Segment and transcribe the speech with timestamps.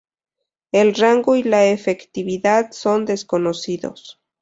[0.71, 4.19] El rango y la efectividad son desconocidos.